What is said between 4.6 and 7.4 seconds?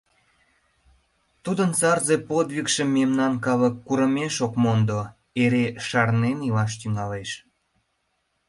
мондо, эре шарнен илаш тӱҥалеш.